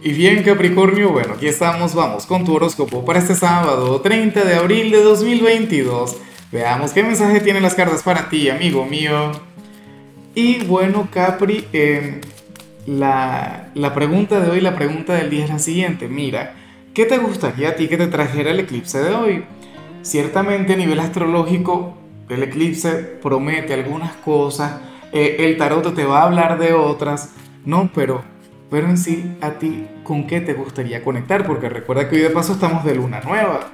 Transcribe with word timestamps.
Y 0.00 0.12
bien 0.12 0.44
Capricornio, 0.44 1.10
bueno, 1.10 1.34
aquí 1.34 1.48
estamos, 1.48 1.92
vamos 1.92 2.24
con 2.24 2.44
tu 2.44 2.54
horóscopo 2.54 3.04
para 3.04 3.18
este 3.18 3.34
sábado 3.34 4.00
30 4.00 4.44
de 4.44 4.54
abril 4.54 4.92
de 4.92 5.02
2022. 5.02 6.16
Veamos 6.52 6.92
qué 6.92 7.02
mensaje 7.02 7.40
tienen 7.40 7.64
las 7.64 7.74
cartas 7.74 8.04
para 8.04 8.28
ti, 8.28 8.48
amigo 8.48 8.86
mío. 8.86 9.32
Y 10.36 10.64
bueno, 10.66 11.08
Capri, 11.12 11.66
em, 11.72 12.20
la, 12.86 13.70
la 13.74 13.92
pregunta 13.92 14.38
de 14.38 14.48
hoy, 14.48 14.60
la 14.60 14.76
pregunta 14.76 15.14
del 15.14 15.30
día 15.30 15.44
es 15.46 15.50
la 15.50 15.58
siguiente. 15.58 16.06
Mira, 16.06 16.54
¿qué 16.94 17.04
te 17.04 17.18
gustaría 17.18 17.70
a 17.70 17.74
ti 17.74 17.88
que 17.88 17.96
te 17.96 18.06
trajera 18.06 18.52
el 18.52 18.60
eclipse 18.60 19.00
de 19.00 19.14
hoy? 19.14 19.44
Ciertamente 20.02 20.74
a 20.74 20.76
nivel 20.76 21.00
astrológico, 21.00 21.98
el 22.28 22.44
eclipse 22.44 22.92
promete 23.20 23.74
algunas 23.74 24.12
cosas, 24.14 24.74
eh, 25.10 25.38
el 25.40 25.56
tarot 25.56 25.92
te 25.92 26.04
va 26.04 26.20
a 26.20 26.26
hablar 26.26 26.56
de 26.60 26.72
otras, 26.72 27.30
no, 27.64 27.90
pero 27.92 28.22
pero 28.70 28.88
en 28.88 28.98
sí, 28.98 29.36
a 29.40 29.52
ti, 29.52 29.86
¿con 30.04 30.26
qué 30.26 30.40
te 30.40 30.52
gustaría 30.52 31.02
conectar? 31.02 31.46
Porque 31.46 31.68
recuerda 31.68 32.08
que 32.08 32.16
hoy 32.16 32.22
de 32.22 32.30
paso 32.30 32.52
estamos 32.52 32.84
de 32.84 32.94
luna 32.94 33.20
nueva. 33.24 33.70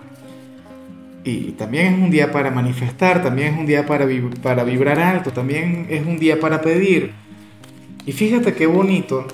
Y 1.24 1.52
también 1.52 1.94
es 1.94 2.00
un 2.00 2.10
día 2.10 2.30
para 2.30 2.50
manifestar, 2.50 3.22
también 3.22 3.54
es 3.54 3.60
un 3.60 3.66
día 3.66 3.86
para, 3.86 4.06
para 4.42 4.62
vibrar 4.62 5.00
alto, 5.00 5.32
también 5.32 5.86
es 5.88 6.06
un 6.06 6.18
día 6.18 6.38
para 6.38 6.60
pedir. 6.60 7.12
Y 8.06 8.12
fíjate 8.12 8.54
qué 8.54 8.66
bonito 8.66 9.26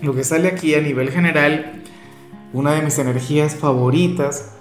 lo 0.00 0.14
que 0.14 0.24
sale 0.24 0.48
aquí 0.48 0.74
a 0.74 0.80
nivel 0.80 1.10
general, 1.10 1.82
una 2.52 2.72
de 2.72 2.82
mis 2.82 2.98
energías 2.98 3.56
favoritas, 3.56 4.54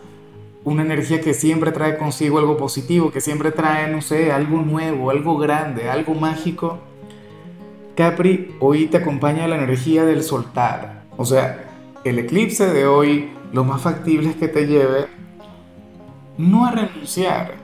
una 0.63 0.81
energía 0.81 1.21
que 1.21 1.33
siempre 1.33 1.71
trae 1.71 1.97
consigo 1.97 2.39
algo 2.39 2.57
positivo, 2.57 3.11
que 3.11 3.21
siempre 3.21 3.51
trae, 3.51 3.89
no 3.91 4.01
sé, 4.01 4.31
algo 4.31 4.61
nuevo, 4.61 5.09
algo 5.09 5.37
grande, 5.37 5.89
algo 5.89 6.15
mágico 6.15 6.79
Capri, 7.95 8.55
hoy 8.59 8.87
te 8.87 8.97
acompaña 8.97 9.47
la 9.47 9.57
energía 9.57 10.05
del 10.05 10.23
soltar. 10.23 11.03
O 11.17 11.25
sea, 11.25 11.65
el 12.03 12.19
eclipse 12.19 12.67
de 12.67 12.85
hoy, 12.85 13.31
lo 13.51 13.63
más 13.65 13.81
factible 13.81 14.29
es 14.29 14.35
que 14.37 14.47
te 14.47 14.65
lleve 14.65 15.07
no 16.37 16.65
a 16.65 16.71
renunciar, 16.71 17.55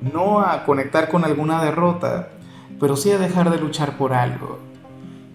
no 0.00 0.40
a 0.40 0.64
conectar 0.64 1.08
con 1.08 1.24
alguna 1.24 1.62
derrota, 1.62 2.30
pero 2.80 2.96
sí 2.96 3.10
a 3.10 3.18
dejar 3.18 3.50
de 3.50 3.60
luchar 3.60 3.98
por 3.98 4.14
algo. 4.14 4.58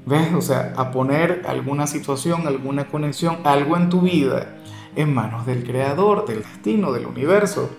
¿Ves? 0.08 0.34
O 0.34 0.42
sea, 0.42 0.74
a 0.76 0.92
poner 0.92 1.44
alguna 1.48 1.86
situación, 1.86 2.48
alguna 2.48 2.86
conexión, 2.86 3.38
algo 3.44 3.78
en 3.78 3.90
tu 3.90 4.02
vida 4.02 4.56
en 4.96 5.14
manos 5.14 5.46
del 5.46 5.64
creador, 5.64 6.26
del 6.26 6.40
destino, 6.40 6.92
del 6.92 7.06
universo. 7.06 7.70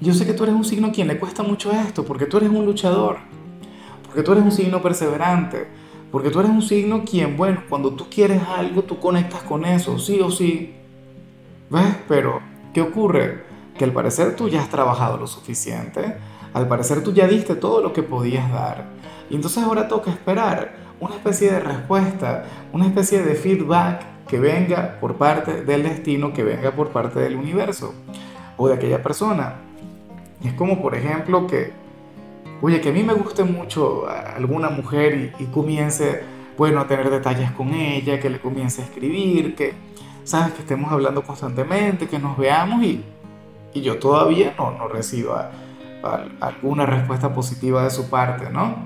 Yo 0.00 0.12
sé 0.14 0.26
que 0.26 0.32
tú 0.32 0.42
eres 0.44 0.54
un 0.54 0.64
signo 0.64 0.88
a 0.88 0.92
quien 0.92 1.08
le 1.08 1.18
cuesta 1.18 1.42
mucho 1.42 1.70
esto, 1.70 2.04
porque 2.04 2.26
tú 2.26 2.38
eres 2.38 2.50
un 2.50 2.64
luchador, 2.64 3.18
porque 4.04 4.22
tú 4.22 4.32
eres 4.32 4.44
un 4.44 4.52
signo 4.52 4.82
perseverante, 4.82 5.68
porque 6.14 6.30
tú 6.30 6.38
eres 6.38 6.52
un 6.52 6.62
signo 6.62 7.02
quien, 7.04 7.36
bueno, 7.36 7.64
cuando 7.68 7.90
tú 7.90 8.06
quieres 8.08 8.40
algo, 8.56 8.84
tú 8.84 9.00
conectas 9.00 9.42
con 9.42 9.64
eso, 9.64 9.98
sí 9.98 10.20
o 10.20 10.30
sí. 10.30 10.72
¿Ves? 11.68 11.96
Pero, 12.06 12.40
¿qué 12.72 12.82
ocurre? 12.82 13.42
Que 13.76 13.82
al 13.82 13.92
parecer 13.92 14.36
tú 14.36 14.48
ya 14.48 14.62
has 14.62 14.68
trabajado 14.68 15.16
lo 15.16 15.26
suficiente, 15.26 16.14
al 16.52 16.68
parecer 16.68 17.02
tú 17.02 17.12
ya 17.12 17.26
diste 17.26 17.56
todo 17.56 17.80
lo 17.82 17.92
que 17.92 18.04
podías 18.04 18.48
dar. 18.52 18.84
Y 19.28 19.34
entonces 19.34 19.64
ahora 19.64 19.88
toca 19.88 20.12
esperar 20.12 20.76
una 21.00 21.16
especie 21.16 21.50
de 21.50 21.58
respuesta, 21.58 22.44
una 22.72 22.86
especie 22.86 23.20
de 23.20 23.34
feedback 23.34 24.04
que 24.28 24.38
venga 24.38 25.00
por 25.00 25.16
parte 25.16 25.64
del 25.64 25.82
destino, 25.82 26.32
que 26.32 26.44
venga 26.44 26.70
por 26.70 26.90
parte 26.90 27.18
del 27.18 27.34
universo 27.34 27.92
o 28.56 28.68
de 28.68 28.74
aquella 28.74 29.02
persona. 29.02 29.54
Es 30.44 30.52
como, 30.52 30.80
por 30.80 30.94
ejemplo, 30.94 31.48
que 31.48 31.72
oye, 32.64 32.80
que 32.80 32.88
a 32.88 32.92
mí 32.92 33.02
me 33.02 33.12
guste 33.12 33.44
mucho 33.44 34.08
alguna 34.08 34.70
mujer 34.70 35.34
y, 35.38 35.44
comience, 35.44 36.22
bueno, 36.56 36.80
a 36.80 36.86
tener 36.86 37.10
detalles 37.10 37.50
con 37.50 37.74
ella, 37.74 38.18
que 38.18 38.30
le 38.30 38.40
comience 38.40 38.80
a 38.80 38.86
escribir, 38.86 39.54
que, 39.54 39.74
sabes, 40.24 40.54
que 40.54 40.62
estemos 40.62 40.90
hablando 40.90 41.22
constantemente, 41.22 42.08
que 42.08 42.18
nos 42.18 42.38
veamos 42.38 42.82
y, 42.82 43.04
y 43.74 43.82
yo 43.82 43.98
todavía 43.98 44.54
no, 44.56 44.70
no 44.70 44.88
reciba 44.88 45.50
alguna 46.40 46.86
respuesta 46.86 47.34
positiva 47.34 47.84
de 47.84 47.90
su 47.90 48.08
parte, 48.08 48.48
¿no? 48.48 48.76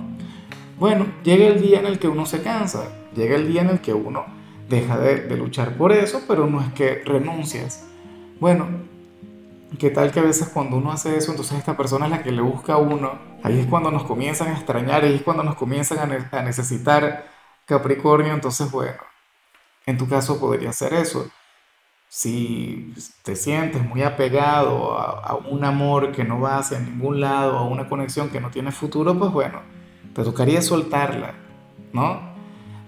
Bueno, 0.77 1.07
llega 1.23 1.47
el 1.47 1.61
día 1.61 1.79
en 1.79 1.87
el 1.87 2.01
que 2.01 2.09
uno 2.09 2.27
se 2.27 2.43
cansa, 2.43 2.89
llega 3.15 3.37
el 3.37 3.47
día 3.47 3.61
en 3.61 3.71
el 3.71 3.81
que 3.81 3.95
uno 3.95 4.25
deja 4.69 4.99
de, 4.99 5.21
de 5.21 5.37
luchar 5.37 5.77
por 5.77 5.93
eso, 5.93 6.23
pero 6.27 6.49
no 6.49 6.61
es 6.61 6.73
que 6.73 7.05
renuncias. 7.05 7.87
Bueno, 8.41 8.67
¿Qué 9.77 9.91
tal 9.91 10.11
que 10.11 10.21
a 10.21 10.23
veces 10.23 10.49
cuando 10.49 10.77
uno 10.77 10.91
hace 10.91 11.17
eso, 11.17 11.31
entonces 11.31 11.59
esta 11.59 11.77
persona 11.77 12.07
es 12.07 12.11
la 12.11 12.23
que 12.23 12.33
le 12.33 12.41
busca 12.41 12.75
a 12.75 12.79
uno? 12.79 13.19
Ahí 13.43 13.61
es 13.61 13.67
cuando 13.67 13.91
nos 13.91 14.05
comienzan 14.05 14.49
a 14.49 14.55
extrañar, 14.55 15.05
ahí 15.05 15.17
es 15.17 15.23
cuando 15.23 15.43
nos 15.43 15.57
comienzan 15.57 15.99
a, 16.33 16.43
necesitar 16.43 17.27
Capricornio. 17.67 18.33
Entonces, 18.33 18.71
bueno, 18.71 18.99
en 19.85 19.99
tu 19.99 20.09
caso 20.09 20.41
podría 20.41 20.73
ser 20.73 20.95
eso. 20.95 21.31
Si 22.09 22.95
te 23.23 23.37
sientes 23.37 23.85
muy 23.85 24.03
apegado 24.03 24.99
a, 24.99 25.21
a 25.21 25.35
un 25.35 25.63
amor 25.65 26.13
que 26.13 26.25
no 26.25 26.41
va 26.41 26.59
hacia 26.59 26.81
ningún 26.81 27.21
lado, 27.21 27.59
a 27.59 27.65
una 27.65 27.89
conexión 27.89 28.31
que 28.31 28.41
no 28.41 28.51
tiene 28.51 28.73
futuro, 28.73 29.17
pues 29.19 29.31
bueno, 29.31 29.61
te 30.15 30.25
tocaría 30.25 30.63
soltarla, 30.63 31.35
¿no? 31.93 32.28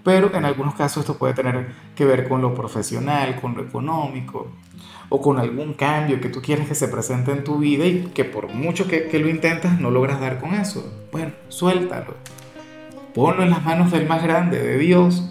Pero 0.03 0.35
en 0.35 0.45
algunos 0.45 0.75
casos 0.75 1.01
esto 1.01 1.17
puede 1.17 1.33
tener 1.33 1.67
que 1.95 2.05
ver 2.05 2.27
con 2.27 2.41
lo 2.41 2.55
profesional, 2.55 3.39
con 3.39 3.55
lo 3.55 3.63
económico 3.63 4.51
o 5.09 5.21
con 5.21 5.37
algún 5.37 5.73
cambio 5.73 6.21
que 6.21 6.29
tú 6.29 6.41
quieres 6.41 6.67
que 6.67 6.75
se 6.75 6.87
presente 6.87 7.31
en 7.31 7.43
tu 7.43 7.59
vida 7.59 7.85
y 7.85 8.11
que 8.13 8.23
por 8.23 8.47
mucho 8.53 8.87
que, 8.87 9.07
que 9.07 9.19
lo 9.19 9.29
intentas 9.29 9.79
no 9.79 9.91
logras 9.91 10.19
dar 10.19 10.39
con 10.39 10.53
eso. 10.53 11.07
Bueno, 11.11 11.33
suéltalo. 11.49 12.15
Ponlo 13.13 13.43
en 13.43 13.49
las 13.49 13.63
manos 13.65 13.91
del 13.91 14.07
más 14.07 14.23
grande, 14.23 14.63
de 14.63 14.77
Dios, 14.77 15.29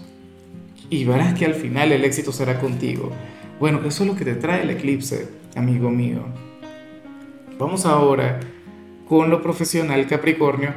y 0.91 1.05
verás 1.05 1.33
que 1.33 1.45
al 1.45 1.55
final 1.55 1.91
el 1.91 2.05
éxito 2.05 2.31
será 2.31 2.59
contigo. 2.59 3.11
Bueno, 3.59 3.79
eso 3.85 4.03
es 4.03 4.09
lo 4.09 4.15
que 4.15 4.25
te 4.25 4.35
trae 4.35 4.63
el 4.63 4.69
eclipse, 4.69 5.29
amigo 5.55 5.89
mío. 5.89 6.25
Vamos 7.57 7.85
ahora 7.85 8.39
con 9.07 9.29
lo 9.29 9.41
profesional 9.41 10.05
Capricornio. 10.07 10.73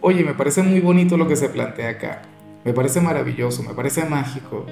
Oye, 0.00 0.24
me 0.24 0.34
parece 0.34 0.62
muy 0.62 0.80
bonito 0.80 1.16
lo 1.16 1.28
que 1.28 1.36
se 1.36 1.48
plantea 1.48 1.90
acá. 1.90 2.22
Me 2.68 2.74
parece 2.74 3.00
maravilloso, 3.00 3.62
me 3.62 3.72
parece 3.72 4.04
mágico. 4.04 4.66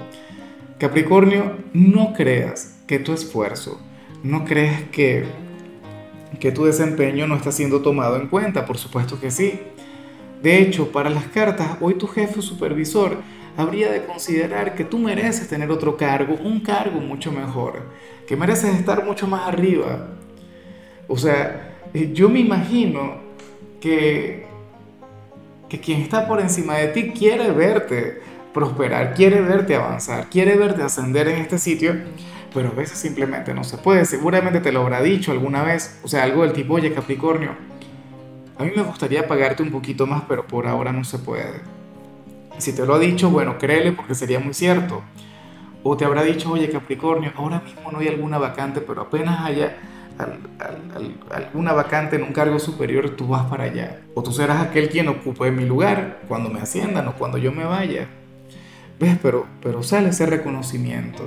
Capricornio, 0.77 1.57
no 1.73 2.13
creas 2.13 2.77
que 2.85 2.99
tu 2.99 3.11
esfuerzo, 3.11 3.81
no 4.21 4.45
creas 4.45 4.83
que, 4.91 5.25
que 6.39 6.51
tu 6.51 6.65
desempeño 6.65 7.25
no 7.25 7.35
está 7.35 7.51
siendo 7.51 7.81
tomado 7.81 8.17
en 8.17 8.27
cuenta, 8.27 8.67
por 8.67 8.77
supuesto 8.77 9.19
que 9.19 9.31
sí. 9.31 9.59
De 10.43 10.59
hecho, 10.61 10.91
para 10.91 11.09
las 11.09 11.23
cartas, 11.23 11.77
hoy 11.81 11.95
tu 11.95 12.05
jefe 12.05 12.37
o 12.37 12.43
supervisor 12.43 13.17
habría 13.57 13.89
de 13.89 14.05
considerar 14.05 14.75
que 14.75 14.83
tú 14.83 14.99
mereces 14.99 15.47
tener 15.47 15.71
otro 15.71 15.97
cargo, 15.97 16.35
un 16.35 16.59
cargo 16.59 16.99
mucho 16.99 17.31
mejor, 17.31 17.81
que 18.27 18.35
mereces 18.35 18.75
estar 18.75 19.03
mucho 19.05 19.25
más 19.25 19.47
arriba. 19.47 20.09
O 21.07 21.17
sea, 21.17 21.79
yo 22.13 22.29
me 22.29 22.41
imagino 22.41 23.21
que 23.81 24.45
que 25.69 25.79
quien 25.79 26.01
está 26.01 26.27
por 26.27 26.39
encima 26.39 26.75
de 26.75 26.87
ti 26.87 27.11
quiere 27.11 27.51
verte 27.51 28.21
prosperar, 28.53 29.13
quiere 29.13 29.41
verte 29.41 29.75
avanzar, 29.75 30.29
quiere 30.29 30.55
verte 30.55 30.81
ascender 30.81 31.27
en 31.27 31.37
este 31.37 31.59
sitio, 31.59 31.95
pero 32.53 32.69
a 32.69 32.71
veces 32.71 32.97
simplemente 32.97 33.53
no 33.53 33.63
se 33.63 33.77
puede. 33.77 34.05
Seguramente 34.05 34.61
te 34.61 34.71
lo 34.71 34.81
habrá 34.81 35.01
dicho 35.01 35.31
alguna 35.31 35.63
vez, 35.63 35.99
o 36.03 36.07
sea, 36.07 36.23
algo 36.23 36.43
del 36.43 36.53
tipo, 36.53 36.75
oye 36.75 36.93
Capricornio, 36.93 37.51
a 38.57 38.63
mí 38.63 38.71
me 38.75 38.81
gustaría 38.81 39.27
pagarte 39.27 39.61
un 39.61 39.71
poquito 39.71 40.07
más, 40.07 40.23
pero 40.27 40.47
por 40.47 40.65
ahora 40.65 40.91
no 40.91 41.03
se 41.03 41.19
puede. 41.19 41.61
Si 42.57 42.73
te 42.73 42.85
lo 42.85 42.95
ha 42.95 42.99
dicho, 42.99 43.29
bueno, 43.29 43.57
créele 43.59 43.91
porque 43.91 44.15
sería 44.15 44.39
muy 44.39 44.53
cierto. 44.53 45.03
O 45.83 45.95
te 45.95 46.05
habrá 46.05 46.23
dicho, 46.23 46.51
oye 46.51 46.69
Capricornio, 46.69 47.31
ahora 47.35 47.59
mismo 47.59 47.91
no 47.91 47.99
hay 47.99 48.07
alguna 48.07 48.39
vacante, 48.39 48.81
pero 48.81 49.01
apenas 49.03 49.41
haya 49.41 49.77
alguna 51.31 51.73
vacante 51.73 52.15
en 52.15 52.23
un 52.23 52.33
cargo 52.33 52.59
superior, 52.59 53.11
tú 53.11 53.27
vas 53.27 53.45
para 53.45 53.65
allá. 53.65 54.01
O 54.15 54.23
tú 54.23 54.31
serás 54.31 54.61
aquel 54.61 54.89
quien 54.89 55.07
ocupe 55.07 55.51
mi 55.51 55.65
lugar 55.65 56.21
cuando 56.27 56.49
me 56.49 56.59
asciendan 56.59 57.07
o 57.07 57.13
cuando 57.13 57.37
yo 57.37 57.51
me 57.51 57.65
vaya. 57.65 58.07
¿Ves? 58.99 59.17
Pero, 59.21 59.45
pero 59.61 59.83
sale 59.83 60.09
ese 60.09 60.25
reconocimiento. 60.25 61.23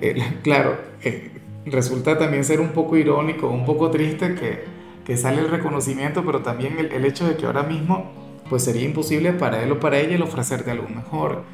Eh, 0.00 0.22
claro, 0.42 0.76
eh, 1.02 1.30
resulta 1.64 2.18
también 2.18 2.44
ser 2.44 2.60
un 2.60 2.70
poco 2.70 2.96
irónico, 2.96 3.48
un 3.48 3.64
poco 3.64 3.90
triste 3.90 4.34
que, 4.34 4.64
que 5.06 5.16
sale 5.16 5.40
el 5.40 5.48
reconocimiento, 5.48 6.24
pero 6.24 6.40
también 6.40 6.78
el, 6.78 6.92
el, 6.92 7.04
hecho 7.04 7.26
de 7.26 7.36
que 7.36 7.46
ahora 7.46 7.62
mismo 7.62 8.12
pues 8.50 8.64
sería 8.64 8.84
imposible 8.84 9.32
para 9.32 9.62
él 9.62 9.72
o 9.72 9.80
para 9.80 9.98
ella 9.98 10.16
el 10.16 10.22
ofrecerte 10.22 10.70
algo 10.70 10.88
mejor. 10.88 11.44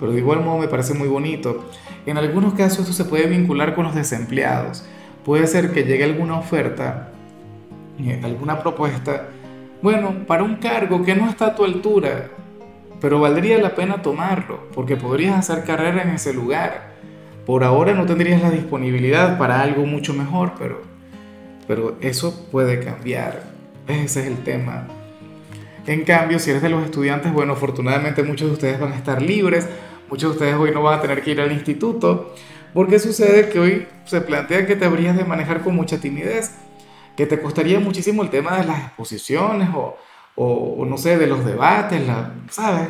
Pero 0.00 0.10
de 0.10 0.18
igual 0.18 0.42
modo 0.42 0.58
me 0.58 0.66
parece 0.66 0.94
muy 0.94 1.06
bonito. 1.06 1.64
En 2.06 2.18
algunos 2.18 2.54
casos 2.54 2.80
esto 2.80 2.92
se 2.92 3.04
puede 3.04 3.28
vincular 3.28 3.76
con 3.76 3.84
los 3.84 3.94
desempleados 3.94 4.84
puede 5.24 5.46
ser 5.46 5.72
que 5.72 5.84
llegue 5.84 6.04
alguna 6.04 6.38
oferta, 6.38 7.08
eh, 7.98 8.20
alguna 8.22 8.58
propuesta, 8.60 9.28
bueno, 9.80 10.14
para 10.26 10.42
un 10.42 10.56
cargo 10.56 11.02
que 11.04 11.14
no 11.14 11.28
está 11.28 11.46
a 11.46 11.54
tu 11.54 11.64
altura, 11.64 12.28
pero 13.00 13.20
valdría 13.20 13.58
la 13.58 13.74
pena 13.74 14.00
tomarlo, 14.00 14.68
porque 14.74 14.96
podrías 14.96 15.38
hacer 15.38 15.64
carrera 15.64 16.02
en 16.02 16.10
ese 16.10 16.32
lugar. 16.32 16.92
Por 17.46 17.64
ahora 17.64 17.92
no 17.92 18.06
tendrías 18.06 18.40
la 18.40 18.50
disponibilidad 18.50 19.38
para 19.38 19.60
algo 19.60 19.84
mucho 19.84 20.14
mejor, 20.14 20.52
pero, 20.58 20.82
pero 21.66 21.96
eso 22.00 22.46
puede 22.52 22.78
cambiar. 22.78 23.42
Ese 23.88 24.20
es 24.20 24.26
el 24.26 24.36
tema. 24.44 24.86
En 25.88 26.04
cambio, 26.04 26.38
si 26.38 26.50
eres 26.50 26.62
de 26.62 26.68
los 26.68 26.84
estudiantes, 26.84 27.32
bueno, 27.32 27.54
afortunadamente 27.54 28.22
muchos 28.22 28.46
de 28.46 28.54
ustedes 28.54 28.78
van 28.78 28.92
a 28.92 28.96
estar 28.96 29.20
libres 29.20 29.68
muchos 30.12 30.32
de 30.32 30.36
ustedes 30.36 30.56
hoy 30.60 30.70
no 30.72 30.82
van 30.82 30.98
a 30.98 31.00
tener 31.00 31.22
que 31.22 31.30
ir 31.30 31.40
al 31.40 31.50
instituto, 31.50 32.34
porque 32.74 32.98
sucede 32.98 33.48
que 33.48 33.58
hoy 33.58 33.86
se 34.04 34.20
plantea 34.20 34.66
que 34.66 34.76
te 34.76 34.84
habrías 34.84 35.16
de 35.16 35.24
manejar 35.24 35.62
con 35.62 35.74
mucha 35.74 35.98
timidez, 35.98 36.52
que 37.16 37.26
te 37.26 37.40
costaría 37.40 37.78
muchísimo 37.80 38.22
el 38.22 38.30
tema 38.30 38.58
de 38.58 38.66
las 38.66 38.78
exposiciones 38.84 39.68
o, 39.74 39.96
o, 40.36 40.84
no 40.86 40.96
sé, 40.96 41.18
de 41.18 41.26
los 41.26 41.44
debates, 41.44 42.06
la, 42.06 42.32
¿sabes? 42.50 42.88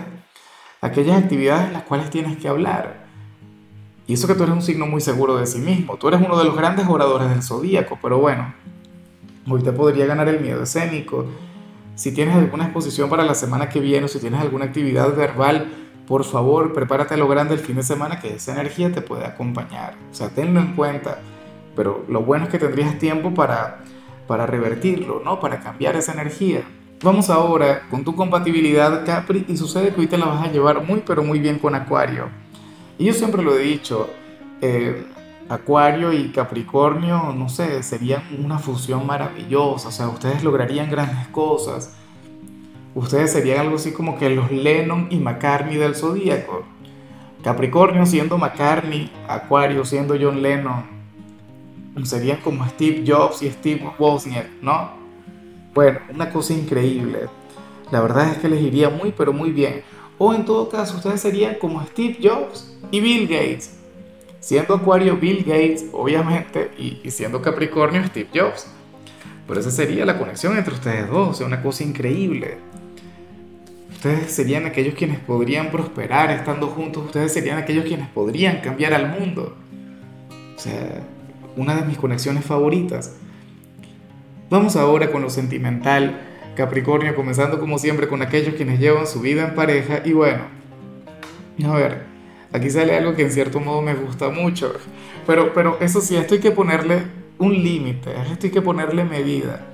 Aquellas 0.81 1.23
actividades 1.23 1.69
en 1.69 1.73
las 1.73 1.83
cuales 1.83 2.11
tienes 2.11 2.37
que 2.39 2.49
hablar. 2.49 3.03
Y 4.07 4.15
eso 4.15 4.27
que 4.27 4.35
tú 4.35 4.43
eres 4.43 4.55
un 4.55 4.63
signo 4.63 4.87
muy 4.87 5.01
seguro 5.01 5.37
de 5.37 5.47
sí 5.47 5.59
mismo, 5.59 5.97
tú 5.97 6.09
eres 6.09 6.21
uno 6.21 6.39
de 6.39 6.45
los 6.45 6.57
grandes 6.57 6.87
oradores 6.89 7.31
del 7.31 7.43
zodíaco, 7.43 7.99
pero 8.01 8.19
bueno, 8.19 8.53
hoy 9.49 9.63
te 9.63 9.73
podría 9.73 10.07
ganar 10.07 10.29
el 10.29 10.41
miedo 10.41 10.63
escénico. 10.63 11.27
Si 11.95 12.13
tienes 12.13 12.35
alguna 12.35 12.65
exposición 12.65 13.11
para 13.11 13.25
la 13.25 13.35
semana 13.35 13.69
que 13.69 13.81
viene 13.81 14.07
o 14.07 14.09
si 14.09 14.19
tienes 14.19 14.41
alguna 14.41 14.67
actividad 14.67 15.15
verbal, 15.15 15.82
por 16.13 16.25
favor, 16.25 16.75
prepárate 16.75 17.15
a 17.15 17.17
lo 17.17 17.27
grande 17.27 17.55
el 17.55 17.61
fin 17.61 17.77
de 17.77 17.83
semana 17.83 18.21
que 18.21 18.35
esa 18.35 18.53
energía 18.53 18.93
te 18.93 19.01
puede 19.01 19.25
acompañar. 19.25 19.95
O 20.11 20.15
sea, 20.15 20.29
tenlo 20.29 20.61
en 20.61 20.75
cuenta. 20.75 21.21
Pero 21.75 22.05
lo 22.07 22.21
bueno 22.21 22.45
es 22.45 22.51
que 22.51 22.59
tendrías 22.59 22.99
tiempo 22.99 23.33
para, 23.33 23.79
para 24.27 24.45
revertirlo, 24.45 25.23
¿no? 25.25 25.41
Para 25.41 25.61
cambiar 25.61 25.97
esa 25.97 26.13
energía. 26.13 26.65
Vamos 27.03 27.31
ahora 27.31 27.89
con 27.89 28.05
tu 28.05 28.15
compatibilidad 28.15 29.07
Capri 29.07 29.47
y 29.49 29.57
sucede 29.57 29.95
que 29.95 30.03
hoy 30.03 30.07
te 30.07 30.19
la 30.19 30.27
vas 30.27 30.47
a 30.47 30.53
llevar 30.53 30.85
muy 30.85 31.03
pero 31.07 31.23
muy 31.23 31.39
bien 31.39 31.59
con 31.59 31.75
Acuario. 31.75 32.29
Y 32.99 33.07
yo 33.07 33.15
siempre 33.15 33.43
lo 33.43 33.57
he 33.57 33.63
dicho, 33.63 34.11
eh, 34.61 35.07
Acuario 35.49 36.13
y 36.13 36.29
Capricornio, 36.29 37.33
no 37.35 37.49
sé, 37.49 37.83
serían 37.83 38.23
una 38.39 38.59
fusión 38.59 39.07
maravillosa, 39.07 39.89
o 39.89 39.93
sea, 39.93 40.09
ustedes 40.09 40.45
lograrían 40.45 40.91
grandes 40.91 41.27
cosas. 41.29 41.97
Ustedes 42.95 43.33
serían 43.33 43.61
algo 43.61 43.77
así 43.77 43.93
como 43.93 44.19
que 44.19 44.29
los 44.29 44.51
Lennon 44.51 45.09
y 45.11 45.17
McCartney 45.17 45.77
del 45.77 45.95
zodíaco. 45.95 46.65
Capricornio 47.43 48.07
siendo 48.07 48.39
McCartney, 48.39 49.11
Acuario 49.27 49.85
siendo 49.85 50.15
John 50.21 50.43
Lennon. 50.43 50.85
Serían 52.05 52.39
como 52.39 52.67
Steve 52.69 53.05
Jobs 53.07 53.43
y 53.43 53.51
Steve 53.51 53.91
Wozniak, 53.99 54.49
¿no? 54.61 54.91
Bueno, 55.75 56.01
una 56.15 56.31
cosa 56.31 56.53
increíble. 56.53 57.29
La 57.91 58.01
verdad 58.01 58.31
es 58.31 58.39
que 58.39 58.49
les 58.49 58.63
iría 58.63 58.91
muy, 58.91 59.13
pero 59.13 59.33
muy 59.33 59.51
bien. 59.51 59.83
O 60.19 60.35
en 60.35 60.45
todo 60.45 60.69
caso, 60.69 60.97
ustedes 60.97 61.21
serían 61.21 61.57
como 61.57 61.85
Steve 61.87 62.19
Jobs 62.23 62.79
y 62.91 63.01
Bill 63.01 63.27
Gates. 63.27 63.79
Siendo 64.41 64.75
Acuario 64.75 65.17
Bill 65.17 65.45
Gates, 65.45 65.87
obviamente, 65.93 66.71
y, 66.79 67.11
siendo 67.11 67.43
Capricornio 67.43 68.05
Steve 68.07 68.29
Jobs. 68.35 68.67
Pero 69.47 69.61
esa 69.61 69.71
sería 69.71 70.05
la 70.05 70.19
conexión 70.19 70.57
entre 70.57 70.75
ustedes 70.75 71.09
dos, 71.09 71.41
una 71.41 71.63
cosa 71.63 71.85
increíble. 71.85 72.59
Ustedes 74.03 74.33
serían 74.33 74.67
aquellos 74.67 74.95
quienes 74.95 75.21
podrían 75.21 75.71
prosperar 75.71 76.33
estando 76.33 76.67
juntos, 76.67 77.05
ustedes 77.05 77.33
serían 77.33 77.59
aquellos 77.59 77.85
quienes 77.85 78.09
podrían 78.09 78.61
cambiar 78.61 78.95
al 78.95 79.17
mundo. 79.17 79.55
O 80.57 80.59
sea, 80.59 81.05
una 81.57 81.77
de 81.77 81.85
mis 81.85 81.99
conexiones 81.99 82.45
favoritas. 82.45 83.15
Vamos 84.51 84.75
ahora 84.75 85.13
con 85.13 85.23
lo 85.23 85.31
sentimental, 85.31 86.21
Capricornio, 86.57 87.15
comenzando 87.15 87.61
como 87.61 87.79
siempre 87.79 88.09
con 88.09 88.23
aquellos 88.23 88.57
quienes 88.57 88.81
llevan 88.81 89.07
su 89.07 89.21
vida 89.21 89.47
en 89.47 89.55
pareja. 89.55 90.03
Y 90.05 90.15
bueno, 90.15 90.47
a 91.65 91.75
ver, 91.77 92.03
aquí 92.53 92.71
sale 92.71 92.97
algo 92.97 93.15
que 93.15 93.23
en 93.23 93.31
cierto 93.31 93.61
modo 93.61 93.83
me 93.83 93.95
gusta 93.95 94.31
mucho, 94.31 94.73
pero, 95.29 95.55
pero 95.55 95.79
eso 95.81 96.01
sí, 96.01 96.17
esto 96.17 96.35
hay 96.35 96.41
que 96.41 96.51
ponerle 96.51 97.03
un 97.39 97.53
límite, 97.53 98.11
esto 98.33 98.49
hay 98.49 98.53
que 98.53 98.63
ponerle 98.63 99.05
medida. 99.05 99.65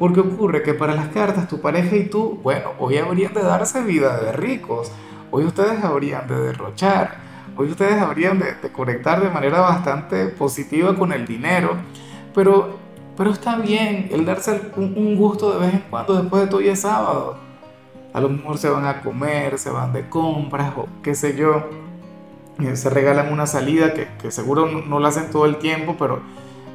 Porque 0.00 0.18
ocurre 0.18 0.64
que 0.64 0.74
para 0.74 0.96
las 0.96 1.08
cartas 1.10 1.46
tu 1.46 1.60
pareja 1.60 1.94
y 1.94 2.08
tú, 2.08 2.40
bueno, 2.42 2.72
hoy 2.80 2.98
habrían 2.98 3.32
de 3.32 3.42
darse 3.42 3.84
vida 3.84 4.20
de 4.20 4.32
ricos, 4.32 4.90
hoy 5.30 5.44
ustedes 5.44 5.84
habrían 5.84 6.26
de 6.26 6.40
derrochar, 6.40 7.18
hoy 7.56 7.68
ustedes 7.68 8.02
habrían 8.02 8.40
de, 8.40 8.54
de 8.54 8.72
conectar 8.72 9.22
de 9.22 9.30
manera 9.30 9.60
bastante 9.60 10.26
positiva 10.26 10.96
con 10.96 11.12
el 11.12 11.24
dinero, 11.24 11.76
pero 12.34 12.80
pero 13.20 13.32
está 13.32 13.56
bien 13.56 14.08
el 14.12 14.24
darse 14.24 14.72
un, 14.76 15.14
gusto 15.14 15.52
de 15.52 15.66
vez 15.66 15.74
en 15.74 15.84
cuando 15.90 16.14
después 16.14 16.40
de 16.40 16.48
todo 16.48 16.62
y 16.62 16.68
es 16.68 16.80
sábado. 16.80 17.36
A 18.14 18.20
lo 18.22 18.30
mejor 18.30 18.56
se 18.56 18.70
van 18.70 18.86
a 18.86 19.02
comer, 19.02 19.58
se 19.58 19.68
van 19.68 19.92
de 19.92 20.08
compras 20.08 20.72
o 20.74 20.86
qué 21.02 21.14
sé 21.14 21.36
yo. 21.36 21.68
Se 22.72 22.88
regalan 22.88 23.30
una 23.30 23.46
salida 23.46 23.92
que, 23.92 24.08
que 24.22 24.30
seguro 24.30 24.64
no, 24.66 24.80
no, 24.80 25.00
la 25.00 25.08
hacen 25.08 25.30
todo 25.30 25.44
el 25.44 25.56
tiempo, 25.56 25.96
pero, 25.98 26.20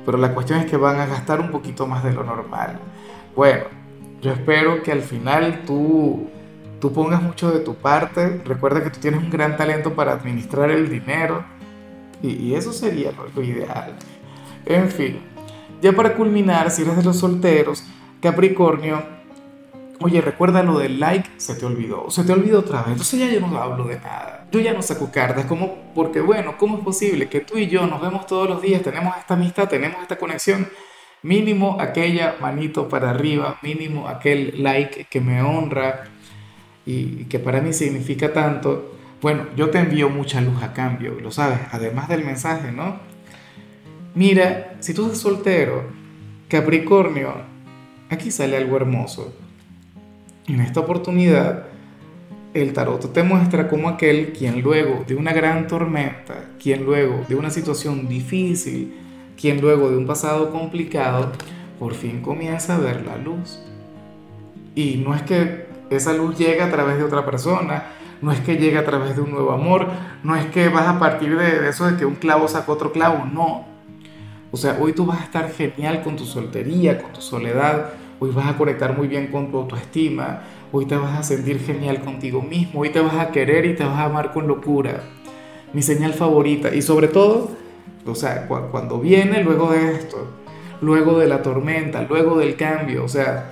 pero 0.06 0.20
la 0.20 0.36
cuestión 0.36 0.60
es 0.60 0.68
que 0.68 0.78
van 0.78 1.00
a 1.00 1.08
gastar 1.08 1.40
un 1.40 1.50
poquito 1.50 1.88
más 1.88 2.04
de 2.04 2.14
lo 2.14 2.24
normal. 2.24 2.80
Bueno, 3.36 3.66
yo 4.22 4.32
espero 4.32 4.82
que 4.82 4.92
al 4.92 5.02
final 5.02 5.64
tú, 5.66 6.28
tú 6.80 6.94
pongas 6.94 7.22
mucho 7.22 7.52
de 7.52 7.60
tu 7.60 7.76
parte. 7.76 8.42
Recuerda 8.46 8.84
que 8.84 8.90
tú 8.90 9.00
tienes 9.00 9.22
un 9.22 9.30
gran 9.30 9.58
talento 9.58 9.94
para 9.94 10.14
administrar 10.14 10.72
el 10.72 10.90
dinero 10.90 11.44
y, 12.22 12.54
eso 12.56 12.74
sería 12.74 13.12
lo, 13.12 13.28
lo 13.36 13.44
ideal. 13.44 13.96
En 14.66 14.90
fin. 14.90 15.20
Ya 15.82 15.92
para 15.92 16.16
culminar, 16.16 16.72
si 16.72 16.82
eres 16.82 16.98
de 16.98 17.04
los 17.04 17.20
solteros, 17.20 17.84
Capricornio, 18.22 19.04
oye, 20.00 20.22
recuerda 20.22 20.64
lo 20.64 20.80
del 20.80 21.00
like, 21.00 21.30
se 21.38 21.56
te 21.56 21.66
olvidó, 21.66 22.10
se 22.10 22.24
te 22.24 22.32
olvidó 22.32 22.60
otra 22.60 22.80
vez, 22.80 22.92
entonces 22.94 23.20
ya 23.20 23.28
yo 23.28 23.40
no 23.42 23.58
hablo 23.58 23.86
de 23.86 24.00
nada, 24.00 24.48
yo 24.52 24.60
ya 24.62 24.74
no 24.74 24.82
saco 24.82 25.12
cartas, 25.12 25.46
como, 25.46 25.94
porque 25.94 26.22
bueno, 26.22 26.58
¿cómo 26.58 26.78
es 26.78 26.84
posible 26.84 27.28
que 27.30 27.42
tú 27.42 27.58
y 27.58 27.68
yo 27.68 27.86
nos 27.86 28.02
vemos 28.02 28.26
todos 28.26 28.50
los 28.50 28.62
días, 28.62 28.82
tenemos 28.82 29.16
esta 29.18 29.36
amistad, 29.36 29.68
tenemos 29.68 30.02
esta 30.02 30.18
conexión? 30.18 30.68
Mínimo 31.26 31.78
aquella 31.82 32.36
manito 32.40 32.88
para 32.88 33.10
arriba, 33.10 33.58
mínimo 33.64 34.08
aquel 34.08 34.62
like 34.62 35.06
que 35.06 35.20
me 35.20 35.42
honra 35.42 36.04
y 36.86 37.26
que 37.26 37.40
para 37.40 37.62
mí 37.62 37.74
significa 37.74 38.32
tanto. 38.32 38.96
Bueno, 39.24 39.48
yo 39.56 39.72
te 39.72 39.80
envío 39.80 40.08
mucha 40.08 40.40
luz 40.40 40.62
a 40.62 40.72
cambio, 40.72 41.18
lo 41.20 41.32
sabes, 41.32 41.58
además 41.72 42.10
del 42.10 42.24
mensaje, 42.24 42.72
¿no? 42.72 43.00
Mira, 44.14 44.76
si 44.82 44.94
tú 44.94 45.06
estás 45.06 45.18
soltero, 45.18 45.86
Capricornio, 46.48 47.34
aquí 48.12 48.30
sale 48.30 48.56
algo 48.56 48.78
hermoso. 48.78 49.34
En 50.48 50.62
esta 50.62 50.82
oportunidad, 50.82 51.66
el 52.54 52.72
tarot 52.72 53.12
te 53.12 53.24
muestra 53.24 53.68
como 53.68 53.90
aquel 53.90 54.32
quien 54.32 54.62
luego 54.62 55.04
de 55.08 55.16
una 55.16 55.34
gran 55.34 55.66
tormenta, 55.66 56.52
quien 56.62 56.86
luego 56.86 57.26
de 57.28 57.34
una 57.34 57.50
situación 57.50 58.08
difícil, 58.08 59.05
quien 59.40 59.62
luego 59.62 59.90
de 59.90 59.98
un 59.98 60.08
pasado 60.08 60.52
complicado, 60.52 61.32
por 61.80 61.94
fin 61.94 62.22
comienza 62.22 62.76
a 62.76 62.80
ver 62.80 63.06
la 63.06 63.18
luz. 63.18 63.60
Y 64.76 64.98
no 64.98 65.16
es 65.16 65.22
que 65.24 65.68
esa 65.90 66.14
luz 66.14 66.38
llegue 66.38 66.62
a 66.62 66.72
través 66.72 66.98
de 66.98 67.04
otra 67.04 67.26
persona, 67.26 67.86
no 68.22 68.32
es 68.32 68.40
que 68.40 68.58
llegue 68.58 68.78
a 68.78 68.86
través 68.86 69.16
de 69.16 69.22
un 69.22 69.32
nuevo 69.32 69.52
amor, 69.52 69.88
no 70.24 70.36
es 70.36 70.46
que 70.48 70.70
vas 70.70 70.88
a 70.88 71.00
partir 71.00 71.38
de 71.38 71.68
eso 71.70 71.86
de 71.86 71.98
que 71.98 72.06
un 72.06 72.16
clavo 72.16 72.48
saca 72.48 72.72
otro 72.72 72.92
clavo, 72.92 73.26
no. 73.26 73.66
O 74.52 74.58
sea, 74.58 74.78
hoy 74.80 74.94
tú 74.94 75.06
vas 75.06 75.22
a 75.22 75.24
estar 75.26 75.52
genial 75.52 76.02
con 76.02 76.16
tu 76.16 76.26
soltería, 76.26 77.02
con 77.02 77.12
tu 77.12 77.22
soledad, 77.22 77.92
hoy 78.20 78.32
vas 78.32 78.48
a 78.48 78.58
conectar 78.58 78.98
muy 78.98 79.08
bien 79.08 79.28
con 79.28 79.52
tu 79.52 79.58
autoestima, 79.58 80.42
hoy 80.72 80.86
te 80.86 80.96
vas 80.96 81.20
a 81.20 81.24
sentir 81.24 81.60
genial 81.60 82.02
contigo 82.02 82.42
mismo, 82.42 82.82
hoy 82.82 82.90
te 82.90 83.02
vas 83.02 83.16
a 83.16 83.32
querer 83.32 83.66
y 83.66 83.76
te 83.76 83.84
vas 83.84 83.98
a 83.98 84.06
amar 84.06 84.32
con 84.32 84.48
locura. 84.48 85.02
Mi 85.74 85.82
señal 85.82 86.14
favorita 86.14 86.74
y 86.74 86.82
sobre 86.82 87.10
todo, 87.10 87.52
o 88.06 88.16
sea, 88.16 88.48
cuando 88.48 89.00
viene 89.00 89.44
luego 89.44 89.72
de 89.72 89.96
esto, 89.96 90.28
luego 90.82 91.18
de 91.20 91.28
la 91.28 91.42
tormenta, 91.42 92.04
luego 92.04 92.38
del 92.38 92.56
cambio, 92.56 93.04
o 93.04 93.10
sea, 93.10 93.50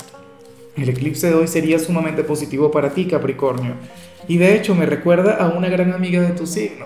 el 0.76 0.90
eclipse 0.90 1.28
de 1.28 1.36
hoy 1.36 1.48
sería 1.48 1.80
sumamente 1.80 2.24
positivo 2.24 2.72
para 2.72 2.92
ti, 2.92 3.06
Capricornio. 3.06 3.74
Y 4.28 4.38
de 4.38 4.56
hecho 4.56 4.76
me 4.76 4.86
recuerda 4.86 5.36
a 5.36 5.50
una 5.50 5.70
gran 5.70 5.92
amiga 5.94 6.22
de 6.22 6.32
tu 6.32 6.48
signo, 6.48 6.86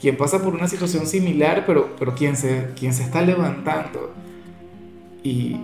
quien 0.00 0.16
pasa 0.16 0.42
por 0.42 0.54
una 0.54 0.68
situación 0.68 1.06
similar, 1.06 1.64
pero, 1.66 1.94
pero 1.98 2.14
quien, 2.14 2.36
se, 2.36 2.70
quien 2.78 2.92
se 2.92 3.02
está 3.02 3.22
levantando. 3.22 4.12
Y, 5.22 5.60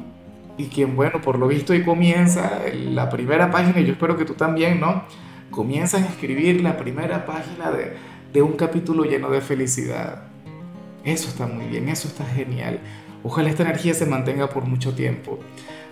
y 0.59 0.67
quien, 0.67 0.95
bueno, 0.97 1.21
por 1.21 1.39
lo 1.39 1.49
visto 1.49 1.75
y 1.75 1.85
comienza 1.85 2.61
la 2.73 3.09
primera 3.09 3.51
página, 3.51 3.81
y 3.81 3.87
yo 3.87 3.93
espero 3.93 4.17
que 4.17 4.25
tú 4.25 4.35
también, 4.35 4.81
¿no? 4.81 5.05
Comienzas 5.51 6.03
a 6.03 6.07
escribir 6.07 6.63
la 6.63 6.77
primera 6.77 7.25
página 7.27 7.71
de, 7.71 7.95
de 8.33 8.43
un 8.43 8.53
capítulo 8.53 9.05
lleno 9.05 9.31
de 9.31 9.41
felicidad. 9.41 10.34
Eso 11.05 11.29
está 11.29 11.47
muy 11.47 11.67
bien, 11.67 11.89
eso 11.89 12.09
está 12.09 12.25
genial. 12.25 12.81
Ojalá 13.23 13.51
esta 13.51 13.63
energía 13.63 13.95
se 13.95 14.07
mantenga 14.07 14.49
por 14.49 14.65
mucho 14.65 14.95
tiempo. 14.95 15.39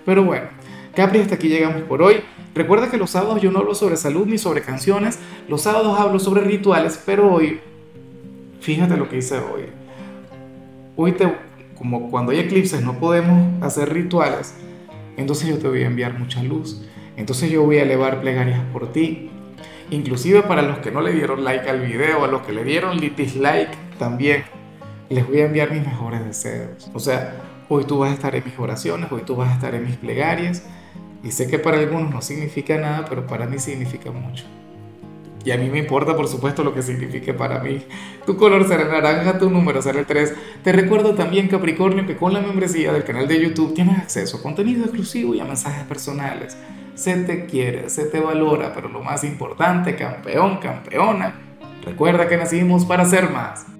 Pero 0.04 0.24
bueno, 0.24 0.46
Capri, 0.94 1.20
hasta 1.20 1.36
aquí 1.36 1.48
llegamos 1.48 1.82
por 1.82 2.02
hoy. 2.02 2.16
Recuerda 2.54 2.90
que 2.90 2.98
los 2.98 3.10
sábados 3.10 3.40
yo 3.40 3.50
no 3.50 3.60
hablo 3.60 3.74
sobre 3.74 3.96
salud 3.96 4.26
ni 4.26 4.36
sobre 4.36 4.60
canciones, 4.60 5.18
los 5.48 5.62
sábados 5.62 5.98
hablo 5.98 6.18
sobre 6.18 6.42
rituales, 6.42 7.00
pero 7.06 7.32
hoy 7.32 7.60
fíjate 8.60 8.96
lo 8.96 9.08
que 9.08 9.18
hice 9.18 9.38
hoy. 9.38 9.64
Hoy 10.96 11.12
te, 11.12 11.32
como 11.78 12.10
cuando 12.10 12.32
hay 12.32 12.40
eclipses 12.40 12.82
no 12.82 12.98
podemos 12.98 13.62
hacer 13.62 13.92
rituales, 13.92 14.54
entonces 15.16 15.48
yo 15.48 15.58
te 15.58 15.68
voy 15.68 15.82
a 15.82 15.86
enviar 15.86 16.18
mucha 16.18 16.42
luz. 16.42 16.82
Entonces 17.16 17.50
yo 17.50 17.62
voy 17.62 17.78
a 17.78 17.82
elevar 17.82 18.20
plegarias 18.20 18.60
por 18.72 18.92
ti. 18.92 19.30
Inclusive 19.90 20.42
para 20.42 20.62
los 20.62 20.78
que 20.78 20.90
no 20.90 21.00
le 21.02 21.12
dieron 21.12 21.44
like 21.44 21.68
al 21.68 21.80
video, 21.80 22.24
a 22.24 22.26
los 22.26 22.42
que 22.42 22.52
le 22.52 22.64
dieron 22.64 22.98
dislike 22.98 23.70
también, 23.98 24.44
les 25.08 25.26
voy 25.26 25.40
a 25.40 25.46
enviar 25.46 25.70
mis 25.70 25.86
mejores 25.86 26.24
deseos. 26.24 26.90
O 26.94 27.00
sea, 27.00 27.34
hoy 27.68 27.84
tú 27.84 27.98
vas 27.98 28.10
a 28.10 28.14
estar 28.14 28.34
en 28.34 28.44
mis 28.44 28.58
oraciones, 28.58 29.10
hoy 29.12 29.22
tú 29.22 29.36
vas 29.36 29.50
a 29.50 29.54
estar 29.54 29.74
en 29.74 29.84
mis 29.84 29.96
plegarias. 29.96 30.64
Y 31.22 31.30
sé 31.30 31.46
que 31.46 31.58
para 31.58 31.78
algunos 31.78 32.10
no 32.10 32.22
significa 32.22 32.78
nada, 32.78 33.04
pero 33.08 33.26
para 33.26 33.46
mí 33.46 33.58
significa 33.58 34.10
mucho. 34.10 34.44
Y 35.44 35.50
a 35.50 35.56
mí 35.56 35.68
me 35.70 35.78
importa, 35.78 36.16
por 36.16 36.28
supuesto, 36.28 36.62
lo 36.62 36.72
que 36.72 36.82
signifique 36.82 37.34
para 37.34 37.60
mí. 37.60 37.82
Tu 38.26 38.36
color 38.36 38.66
será 38.66 38.84
naranja, 38.84 39.38
tu 39.38 39.50
número 39.50 39.82
será 39.82 39.98
el 39.98 40.06
3. 40.06 40.34
Te 40.62 40.72
recuerdo 40.72 41.14
también, 41.14 41.48
Capricornio, 41.48 42.06
que 42.06 42.16
con 42.16 42.32
la 42.32 42.40
membresía 42.40 42.92
del 42.92 43.04
canal 43.04 43.26
de 43.26 43.40
YouTube 43.40 43.74
tienes 43.74 43.98
acceso 43.98 44.36
a 44.36 44.42
contenido 44.42 44.84
exclusivo 44.84 45.34
y 45.34 45.40
a 45.40 45.44
mensajes 45.44 45.84
personales. 45.84 46.56
Se 46.94 47.16
te 47.24 47.46
quiere, 47.46 47.90
se 47.90 48.04
te 48.04 48.20
valora, 48.20 48.72
pero 48.72 48.88
lo 48.88 49.02
más 49.02 49.24
importante, 49.24 49.96
campeón, 49.96 50.58
campeona, 50.58 51.34
recuerda 51.84 52.28
que 52.28 52.36
nacimos 52.36 52.84
para 52.84 53.04
ser 53.04 53.30
más. 53.30 53.66